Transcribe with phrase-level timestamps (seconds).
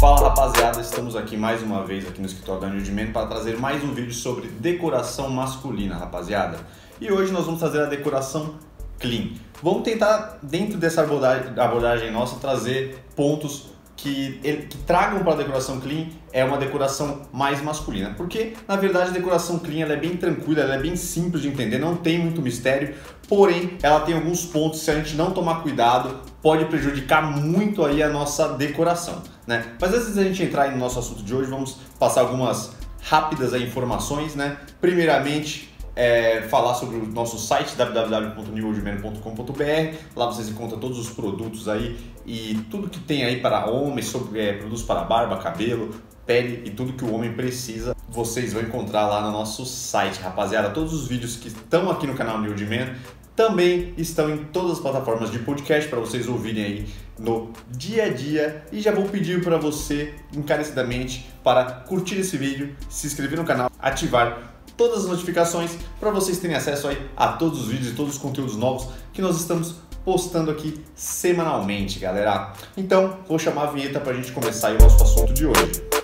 [0.00, 3.58] Fala rapaziada, estamos aqui mais uma vez aqui no escritório da New Man para trazer
[3.58, 6.60] mais um vídeo sobre decoração masculina, rapaziada.
[7.00, 8.54] E hoje nós vamos trazer a decoração
[9.00, 9.30] clean.
[9.60, 14.38] Vamos tentar, dentro dessa abordagem nossa, trazer pontos que,
[14.70, 18.14] que tragam para a decoração clean é uma decoração mais masculina.
[18.16, 21.48] Porque, na verdade, a decoração clean ela é bem tranquila, ela é bem simples de
[21.48, 22.94] entender, não tem muito mistério,
[23.28, 28.00] porém, ela tem alguns pontos, se a gente não tomar cuidado, pode prejudicar muito aí
[28.00, 29.20] a nossa decoração.
[29.46, 29.64] Né?
[29.80, 32.70] Mas antes da gente entrar no nosso assunto de hoje, vamos passar algumas
[33.02, 34.36] rápidas informações.
[34.36, 34.58] Né?
[34.80, 39.96] Primeiramente, é, falar sobre o nosso site www.newworldman.com.br.
[40.14, 44.40] Lá vocês encontram todos os produtos aí e tudo que tem aí para homens, sobre
[44.40, 45.90] é, produtos para barba, cabelo,
[46.24, 47.96] pele e tudo que o homem precisa.
[48.08, 50.70] Vocês vão encontrar lá no nosso site, rapaziada.
[50.70, 52.94] Todos os vídeos que estão aqui no canal New Man
[53.34, 56.86] também estão em todas as plataformas de podcast para vocês ouvirem aí
[57.18, 58.64] no dia a dia.
[58.70, 63.68] E já vou pedir para você encarecidamente para curtir esse vídeo, se inscrever no canal,
[63.80, 68.14] ativar todas as notificações para vocês terem acesso aí a todos os vídeos e todos
[68.14, 72.54] os conteúdos novos que nós estamos postando aqui semanalmente, galera.
[72.76, 75.97] Então, vou chamar a vinheta para a gente começar o nosso assunto de hoje.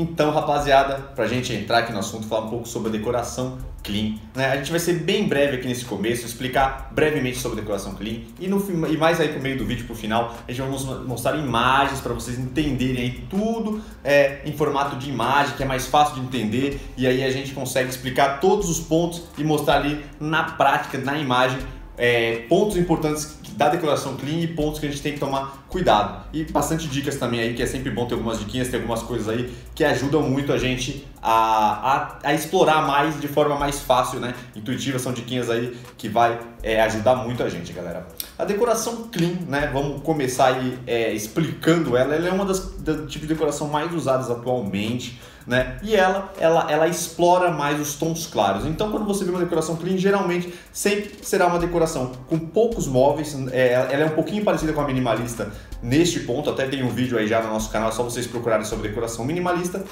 [0.00, 3.58] Então, rapaziada, para a gente entrar aqui no assunto, falar um pouco sobre a decoração
[3.82, 4.14] clean.
[4.32, 4.46] Né?
[4.46, 8.20] A gente vai ser bem breve aqui nesse começo, explicar brevemente sobre a decoração clean
[8.38, 11.36] e, no, e mais aí pro meio do vídeo, pro final, a gente vai mostrar
[11.36, 16.14] imagens para vocês entenderem aí tudo é, em formato de imagem, que é mais fácil
[16.14, 20.44] de entender e aí a gente consegue explicar todos os pontos e mostrar ali na
[20.44, 21.58] prática, na imagem,
[21.98, 26.24] é, pontos importantes da decoração clean e pontos que a gente tem que tomar cuidado.
[26.32, 29.28] E bastante dicas também aí, que é sempre bom ter algumas diquinhas, ter algumas coisas
[29.28, 34.20] aí que ajudam muito a gente a, a, a explorar mais de forma mais fácil,
[34.20, 34.32] né?
[34.54, 38.06] Intuitiva, são diquinhas aí que vai é, ajudar muito a gente, galera.
[38.38, 39.68] A decoração clean, né?
[39.72, 42.14] Vamos começar aí é, explicando ela.
[42.14, 45.78] Ela é uma das, das tipos de decoração mais usadas atualmente né?
[45.82, 48.66] E ela, ela, ela explora mais os tons claros.
[48.66, 53.34] Então, quando você vê uma decoração clean, geralmente sempre será uma decoração com poucos móveis.
[53.50, 55.50] É, ela é um pouquinho parecida com a minimalista
[55.82, 56.50] neste ponto.
[56.50, 59.24] Até tem um vídeo aí já no nosso canal, é só vocês procurarem sobre decoração
[59.24, 59.84] minimalista.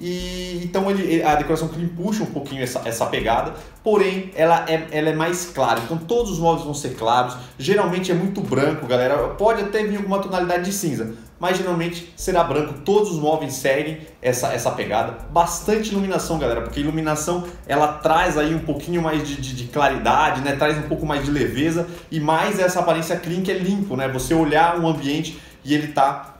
[0.00, 4.86] E então ele, a decoração clean puxa um pouquinho essa, essa pegada, porém ela é,
[4.92, 5.80] ela é mais clara.
[5.84, 7.36] Então todos os móveis vão ser claros.
[7.58, 9.16] Geralmente é muito branco, galera.
[9.30, 12.74] Pode até vir alguma tonalidade de cinza, mas geralmente será branco.
[12.84, 15.18] Todos os móveis seguem essa, essa pegada.
[15.30, 20.42] Bastante iluminação, galera, porque iluminação ela traz aí um pouquinho mais de, de, de, claridade,
[20.42, 20.54] né?
[20.54, 24.06] traz um pouco mais de leveza e mais essa aparência clean que é limpo, né?
[24.08, 26.38] Você olhar um ambiente e ele tá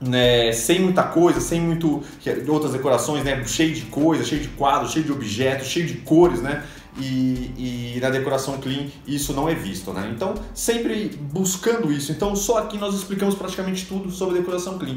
[0.00, 2.02] né, sem muita coisa, sem muito
[2.48, 3.44] outras decorações, né?
[3.46, 6.64] cheio de coisa, cheio de quadros, cheio de objetos, cheio de cores, né?
[6.98, 10.12] e, e, na decoração clean isso não é visto, né?
[10.14, 12.12] Então, sempre buscando isso.
[12.12, 14.96] Então, só aqui nós explicamos praticamente tudo sobre decoração clean.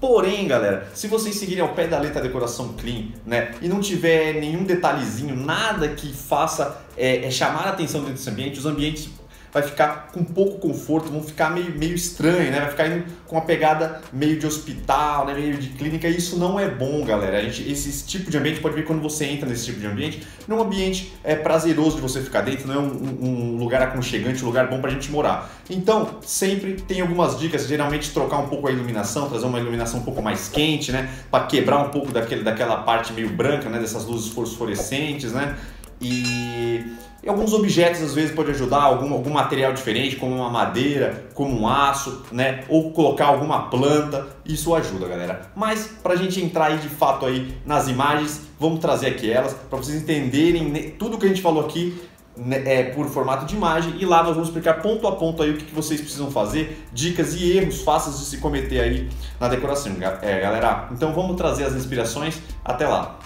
[0.00, 4.34] Porém, galera, se vocês seguirem ao pé da letra decoração clean, né, e não tiver
[4.34, 9.08] nenhum detalhezinho, nada que faça é, é chamar a atenção dentro desse ambiente, os ambientes
[9.52, 12.60] vai ficar com pouco conforto, vão ficar meio, meio estranho, né?
[12.60, 15.34] Vai ficar indo com uma pegada meio de hospital, né?
[15.34, 17.38] meio de clínica, e isso não é bom, galera.
[17.38, 20.22] A gente, esse tipo de ambiente, pode ver quando você entra nesse tipo de ambiente,
[20.46, 23.82] não é um ambiente é, prazeroso de você ficar dentro, não é um, um lugar
[23.82, 25.50] aconchegante, um lugar bom pra gente morar.
[25.68, 30.04] Então, sempre tem algumas dicas, geralmente trocar um pouco a iluminação, trazer uma iluminação um
[30.04, 31.08] pouco mais quente, né?
[31.30, 33.78] Para quebrar um pouco daquele, daquela parte meio branca, né?
[33.78, 35.56] Dessas luzes fosforescentes, né?
[36.00, 36.84] E
[37.26, 41.60] e alguns objetos às vezes pode ajudar, algum, algum material diferente, como uma madeira, como
[41.60, 42.62] um aço, né?
[42.68, 45.50] Ou colocar alguma planta, isso ajuda, galera.
[45.56, 49.54] Mas para a gente entrar aí de fato aí nas imagens, vamos trazer aqui elas
[49.54, 52.00] para vocês entenderem tudo que a gente falou aqui
[52.36, 55.50] né, é, por formato de imagem e lá nós vamos explicar ponto a ponto aí
[55.50, 59.10] o que, que vocês precisam fazer, dicas e erros fáceis de se cometer aí
[59.40, 59.92] na decoração,
[60.22, 60.88] é, galera.
[60.92, 63.18] Então vamos trazer as inspirações, até lá.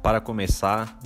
[0.00, 0.96] Para começar,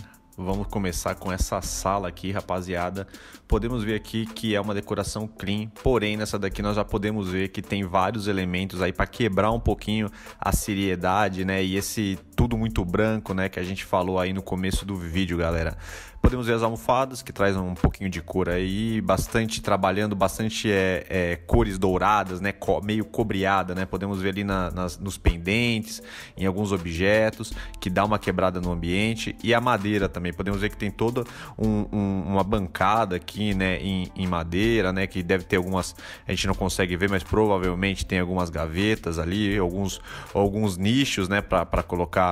[0.40, 3.08] Vamos começar com essa sala aqui, rapaziada.
[3.48, 7.48] Podemos ver aqui que é uma decoração clean, porém nessa daqui nós já podemos ver
[7.48, 10.08] que tem vários elementos aí para quebrar um pouquinho
[10.38, 11.64] a seriedade, né?
[11.64, 15.36] E esse tudo muito branco, né, que a gente falou aí no começo do vídeo,
[15.36, 15.76] galera.
[16.22, 21.06] Podemos ver as almofadas, que traz um pouquinho de cor aí, bastante trabalhando, bastante é,
[21.08, 22.52] é, cores douradas, né,
[22.84, 26.00] meio cobreada, né, podemos ver ali na, nas, nos pendentes,
[26.36, 30.70] em alguns objetos, que dá uma quebrada no ambiente, e a madeira também, podemos ver
[30.70, 31.24] que tem toda
[31.58, 35.96] um, um, uma bancada aqui, né, em, em, madeira, né, que deve ter algumas,
[36.26, 40.00] a gente não consegue ver, mas provavelmente tem algumas gavetas ali, alguns,
[40.34, 42.27] alguns nichos, né, para colocar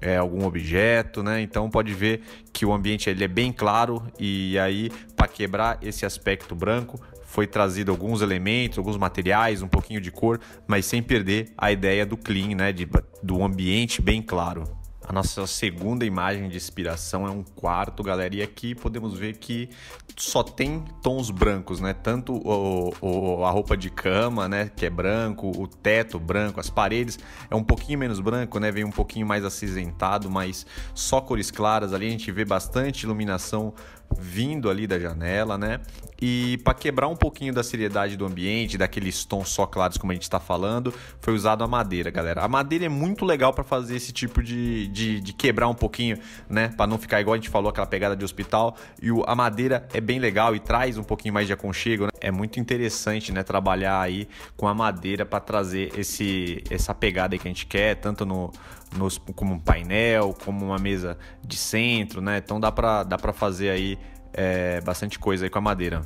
[0.00, 1.40] é, algum objeto, né?
[1.40, 2.20] Então pode ver
[2.52, 7.46] que o ambiente ele é bem claro e aí para quebrar esse aspecto branco foi
[7.46, 12.14] trazido alguns elementos, alguns materiais, um pouquinho de cor, mas sem perder a ideia do
[12.14, 12.86] clean, né, de,
[13.22, 14.81] do ambiente bem claro.
[15.12, 19.68] Nossa segunda imagem de inspiração é um quarto, galera, e aqui podemos ver que
[20.16, 21.92] só tem tons brancos, né?
[21.92, 26.70] Tanto o, o, a roupa de cama, né, que é branco, o teto branco, as
[26.70, 27.18] paredes
[27.50, 28.70] é um pouquinho menos branco, né?
[28.72, 30.64] Vem um pouquinho mais acinzentado, mas
[30.94, 31.92] só cores claras.
[31.92, 33.74] Ali a gente vê bastante iluminação
[34.18, 35.80] vindo ali da janela, né?
[36.24, 40.14] E para quebrar um pouquinho da seriedade do ambiente, daqueles tons só claros como a
[40.14, 42.42] gente está falando, foi usado a madeira, galera.
[42.44, 46.16] A madeira é muito legal para fazer esse tipo de, de, de, quebrar um pouquinho,
[46.48, 46.68] né?
[46.76, 48.76] Para não ficar igual a gente falou, aquela pegada de hospital.
[49.02, 52.10] E o, a madeira é bem legal e traz um pouquinho mais de aconchego, né?
[52.20, 53.42] É muito interessante, né?
[53.42, 58.24] Trabalhar aí com a madeira para trazer esse, essa pegada que a gente quer, tanto
[58.24, 58.52] no,
[58.96, 62.38] nos, como um painel, como uma mesa de centro, né?
[62.38, 63.98] Então dá para dá pra fazer aí
[64.32, 66.02] é, bastante coisa aí com a madeira.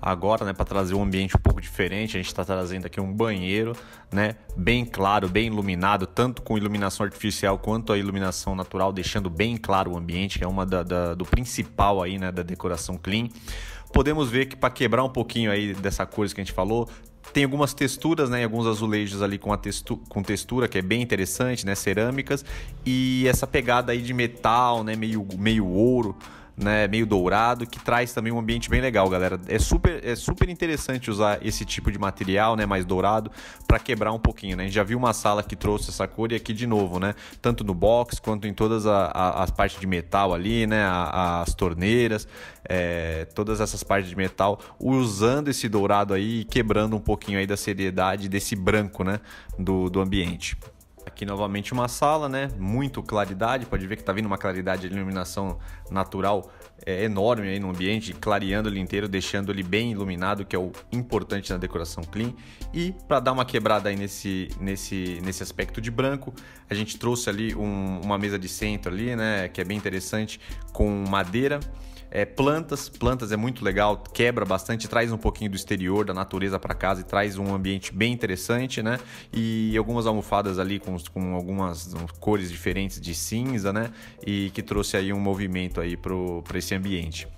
[0.00, 3.12] Agora, né, para trazer um ambiente um pouco diferente, a gente está trazendo aqui um
[3.12, 3.72] banheiro,
[4.12, 9.56] né, bem claro, bem iluminado, tanto com iluminação artificial quanto a iluminação natural, deixando bem
[9.56, 13.28] claro o ambiente, que é uma da, da, do principal aí, né, da decoração clean.
[13.92, 16.88] Podemos ver que para quebrar um pouquinho aí dessa coisa que a gente falou,
[17.32, 18.44] tem algumas texturas, né?
[18.44, 21.74] Alguns azulejos ali com, a textu com textura, que é bem interessante, né?
[21.74, 22.44] Cerâmicas.
[22.84, 24.94] E essa pegada aí de metal, né?
[24.94, 26.16] Meio, meio ouro
[26.56, 29.38] né, meio dourado, que traz também um ambiente bem legal, galera.
[29.46, 33.30] É super, é super interessante usar esse tipo de material, né, mais dourado,
[33.66, 34.62] para quebrar um pouquinho, né?
[34.62, 37.14] A gente já viu uma sala que trouxe essa cor e aqui de novo, né?
[37.42, 40.82] Tanto no box quanto em todas a, a, as partes de metal ali, né?
[40.84, 42.26] A, as torneiras,
[42.64, 47.46] é, todas essas partes de metal, usando esse dourado aí e quebrando um pouquinho aí
[47.46, 49.20] da seriedade desse branco, né?
[49.58, 50.56] Do, do ambiente.
[51.06, 52.48] Aqui novamente uma sala, né?
[52.58, 55.56] Muito claridade, pode ver que está vindo uma claridade de iluminação
[55.88, 56.50] natural
[56.84, 60.72] é, enorme aí no ambiente, clareando ele inteiro, deixando ele bem iluminado, que é o
[60.92, 62.34] importante na decoração clean.
[62.74, 66.34] E para dar uma quebrada aí nesse, nesse, nesse aspecto de branco,
[66.68, 69.48] a gente trouxe ali um, uma mesa de centro ali, né?
[69.48, 70.40] Que é bem interessante,
[70.72, 71.60] com madeira
[72.10, 76.58] é, plantas, plantas é muito legal, quebra bastante, traz um pouquinho do exterior, da natureza
[76.58, 78.98] para casa e traz um ambiente bem interessante, né?
[79.32, 83.90] E algumas almofadas ali com, com algumas cores diferentes de cinza, né?
[84.26, 87.28] E que trouxe aí um movimento aí para esse ambiente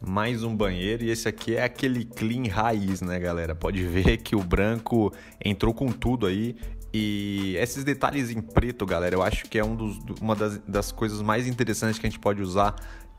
[0.00, 3.54] mais um banheiro e esse aqui é aquele clean raiz, né, galera?
[3.54, 5.12] Pode ver que o branco
[5.44, 6.56] entrou com tudo aí.
[6.92, 10.90] E esses detalhes em preto, galera, eu acho que é um dos, uma das, das
[10.90, 12.74] coisas mais interessantes que a gente pode usar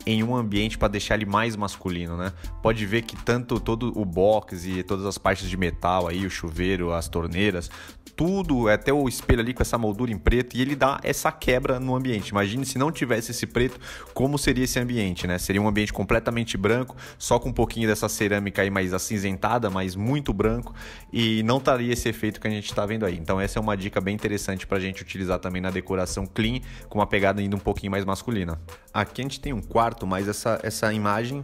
[0.06, 2.31] em um ambiente para deixar ele mais masculino, né?
[2.62, 6.30] Pode ver que tanto todo o box e todas as partes de metal aí, o
[6.30, 7.69] chuveiro, as torneiras,
[8.19, 11.80] tudo, até o espelho ali com essa moldura em preto e ele dá essa quebra
[11.80, 12.30] no ambiente.
[12.31, 13.80] Imagine se não tivesse esse preto,
[14.13, 15.38] como seria esse ambiente, né?
[15.38, 19.96] Seria um ambiente completamente branco, só com um pouquinho dessa cerâmica aí mais acinzentada, mas
[19.96, 20.75] muito branco
[21.13, 23.18] e não estaria esse efeito que a gente está vendo aí.
[23.18, 26.60] Então essa é uma dica bem interessante para a gente utilizar também na decoração clean,
[26.90, 28.60] com uma pegada ainda um pouquinho mais masculina.
[28.94, 31.44] Aqui a gente tem um quarto, mas essa, essa imagem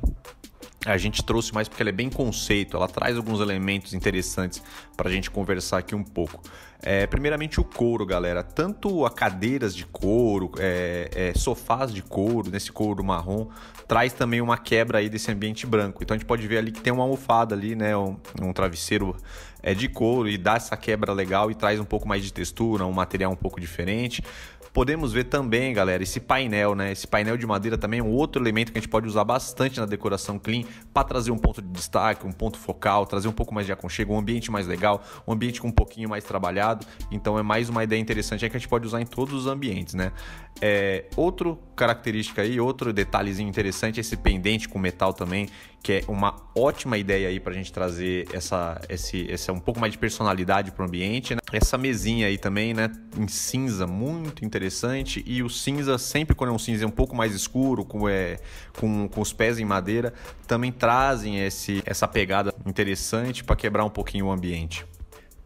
[0.86, 4.62] a gente trouxe mais porque ela é bem conceito, ela traz alguns elementos interessantes
[4.96, 6.42] para a gente conversar aqui um pouco.
[6.82, 8.44] É, primeiramente o couro, galera.
[8.44, 13.48] Tanto a cadeiras de couro, é, é, sofás de couro, nesse couro marrom,
[13.88, 16.04] traz também uma quebra aí desse ambiente branco.
[16.04, 17.98] Então a gente pode ver ali que tem uma almofada ali, né?
[17.98, 19.16] Um, um travesseiro
[19.66, 22.86] é, de couro e dá essa quebra legal e traz um pouco mais de textura,
[22.86, 24.24] um material um pouco diferente.
[24.72, 26.92] Podemos ver também, galera, esse painel, né?
[26.92, 29.80] Esse painel de madeira também é um outro elemento que a gente pode usar bastante
[29.80, 30.64] na decoração clean
[30.94, 34.14] para trazer um ponto de destaque, um ponto focal, trazer um pouco mais de aconchego,
[34.14, 36.86] um ambiente mais legal, um ambiente com um pouquinho mais trabalhado.
[37.10, 39.48] Então é mais uma ideia interessante é que a gente pode usar em todos os
[39.48, 40.12] ambientes, né?
[40.62, 45.50] É, outro característica aí, outro detalhezinho interessante, esse pendente com metal também,
[45.84, 49.80] que é uma ótima ideia aí para a gente trazer essa, esse, essa um pouco
[49.80, 51.36] mais de personalidade para o ambiente.
[51.36, 51.42] Né?
[51.52, 55.24] Essa mesinha aí também, né, em cinza, muito interessante.
[55.28, 58.40] E o cinza, sempre quando é um cinza um pouco mais escuro, com, é,
[58.80, 60.14] com, com os pés em madeira,
[60.48, 64.86] também trazem esse, essa pegada interessante para quebrar um pouquinho o ambiente.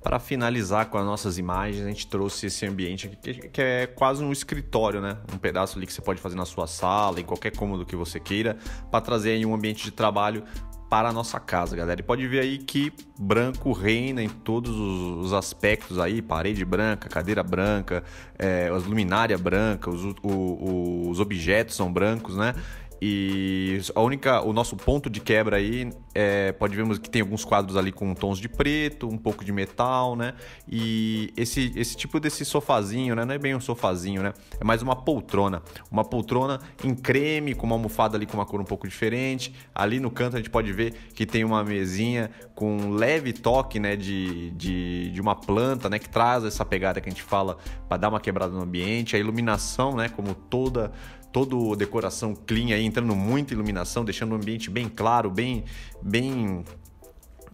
[0.01, 4.23] Para finalizar com as nossas imagens, a gente trouxe esse ambiente aqui, que é quase
[4.23, 5.17] um escritório, né?
[5.33, 8.19] Um pedaço ali que você pode fazer na sua sala, em qualquer cômodo que você
[8.19, 8.57] queira,
[8.89, 10.43] para trazer aí um ambiente de trabalho
[10.89, 11.99] para a nossa casa, galera.
[11.99, 17.43] E pode ver aí que branco reina em todos os aspectos aí, parede branca, cadeira
[17.43, 18.03] branca,
[18.37, 22.55] é, as luminárias brancas, os, os objetos são brancos, né?
[23.01, 27.45] E a única, o nosso ponto de quebra aí é, pode vermos que tem alguns
[27.45, 30.33] quadros ali com tons de preto, um pouco de metal, né?
[30.67, 33.23] E esse, esse tipo desse sofazinho, né?
[33.23, 34.33] Não é bem um sofazinho, né?
[34.59, 35.61] É mais uma poltrona.
[35.89, 39.53] Uma poltrona em creme, com uma almofada ali com uma cor um pouco diferente.
[39.73, 43.79] Ali no canto a gente pode ver que tem uma mesinha com um leve toque,
[43.79, 43.95] né?
[43.95, 45.99] De, de, de uma planta, né?
[45.99, 49.15] Que traz essa pegada que a gente fala para dar uma quebrada no ambiente.
[49.15, 50.09] A iluminação, né?
[50.09, 50.91] Como toda
[51.31, 55.63] todo decoração clean aí, entrando muita iluminação, deixando o ambiente bem claro, bem,
[56.01, 56.63] bem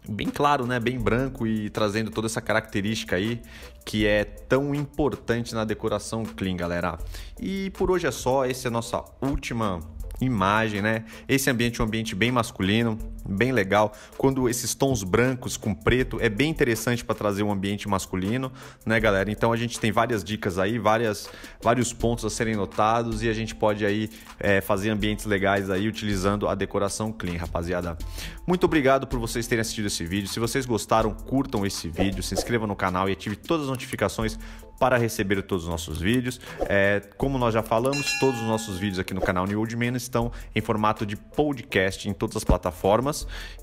[0.08, 3.41] bem claro, né, bem branco e trazendo toda essa característica aí
[3.84, 6.98] que é tão importante na decoração clean, galera.
[7.39, 9.79] E por hoje é só, essa é a nossa última
[10.22, 11.05] imagem, né?
[11.27, 13.94] Esse ambiente é um ambiente bem masculino, bem legal.
[14.17, 18.51] Quando esses tons brancos com preto é bem interessante para trazer um ambiente masculino,
[18.86, 19.32] né, galera?
[19.32, 21.29] Então a gente tem várias dicas aí, várias,
[21.62, 25.88] vários pontos a serem notados e a gente pode aí é, fazer ambientes legais aí
[25.88, 27.98] utilizando a decoração clean, rapaziada.
[28.46, 30.27] Muito obrigado por vocês terem assistido esse vídeo.
[30.27, 34.38] Se vocês gostaram, curtam esse vídeo, se inscrevam no canal e ative todas as notificações
[34.79, 36.39] para receber todos os nossos vídeos.
[36.67, 39.96] É, como nós já falamos, todos os nossos vídeos aqui no canal New Old Man
[39.96, 43.15] estão em formato de podcast em todas as plataformas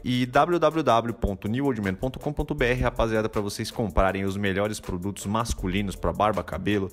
[0.05, 6.91] e www.newoldman.com.br, rapaziada, para vocês comprarem os melhores produtos masculinos para barba, cabelo,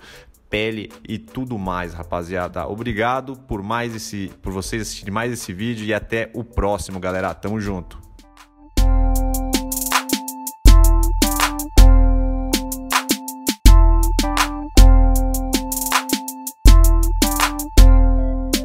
[0.50, 2.68] pele e tudo mais, rapaziada.
[2.68, 7.34] Obrigado por mais esse, por vocês assistirem mais esse vídeo e até o próximo, galera.
[7.34, 8.09] Tamo junto.